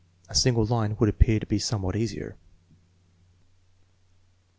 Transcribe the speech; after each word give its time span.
A 0.29 0.33
single 0.33 0.65
line 0.65 0.95
would 0.97 1.09
appear 1.09 1.39
to 1.39 1.45
be 1.45 1.59
somewhat 1.59 1.95
easier. 1.95 2.35